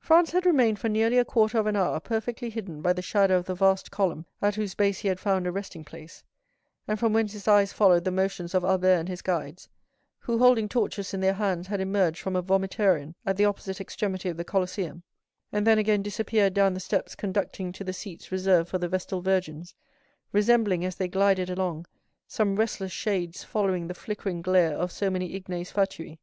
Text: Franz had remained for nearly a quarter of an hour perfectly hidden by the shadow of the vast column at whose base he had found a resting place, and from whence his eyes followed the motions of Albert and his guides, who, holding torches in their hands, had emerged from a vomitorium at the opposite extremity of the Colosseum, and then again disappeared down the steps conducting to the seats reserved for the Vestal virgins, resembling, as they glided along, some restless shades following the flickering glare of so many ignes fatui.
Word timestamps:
Franz 0.00 0.32
had 0.32 0.44
remained 0.46 0.80
for 0.80 0.88
nearly 0.88 1.16
a 1.16 1.24
quarter 1.24 1.56
of 1.56 1.68
an 1.68 1.76
hour 1.76 2.00
perfectly 2.00 2.50
hidden 2.50 2.82
by 2.82 2.92
the 2.92 3.00
shadow 3.00 3.36
of 3.36 3.44
the 3.44 3.54
vast 3.54 3.88
column 3.88 4.26
at 4.42 4.56
whose 4.56 4.74
base 4.74 4.98
he 4.98 5.06
had 5.06 5.20
found 5.20 5.46
a 5.46 5.52
resting 5.52 5.84
place, 5.84 6.24
and 6.88 6.98
from 6.98 7.12
whence 7.12 7.32
his 7.34 7.46
eyes 7.46 7.72
followed 7.72 8.02
the 8.02 8.10
motions 8.10 8.52
of 8.52 8.64
Albert 8.64 8.96
and 8.98 9.08
his 9.08 9.22
guides, 9.22 9.68
who, 10.18 10.38
holding 10.38 10.68
torches 10.68 11.14
in 11.14 11.20
their 11.20 11.34
hands, 11.34 11.68
had 11.68 11.80
emerged 11.80 12.18
from 12.20 12.34
a 12.34 12.42
vomitorium 12.42 13.14
at 13.24 13.36
the 13.36 13.44
opposite 13.44 13.80
extremity 13.80 14.28
of 14.28 14.36
the 14.36 14.42
Colosseum, 14.42 15.04
and 15.52 15.64
then 15.64 15.78
again 15.78 16.02
disappeared 16.02 16.52
down 16.52 16.74
the 16.74 16.80
steps 16.80 17.14
conducting 17.14 17.70
to 17.70 17.84
the 17.84 17.92
seats 17.92 18.32
reserved 18.32 18.68
for 18.68 18.78
the 18.78 18.88
Vestal 18.88 19.20
virgins, 19.22 19.76
resembling, 20.32 20.84
as 20.84 20.96
they 20.96 21.06
glided 21.06 21.48
along, 21.48 21.86
some 22.26 22.56
restless 22.56 22.90
shades 22.90 23.44
following 23.44 23.86
the 23.86 23.94
flickering 23.94 24.42
glare 24.42 24.74
of 24.76 24.90
so 24.90 25.08
many 25.08 25.32
ignes 25.36 25.70
fatui. 25.70 26.18